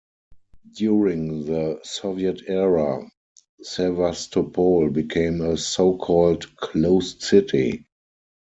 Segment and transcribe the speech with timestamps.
[0.75, 3.07] During the Soviet era,
[3.61, 7.85] Sevastopol became a so-called "closed city".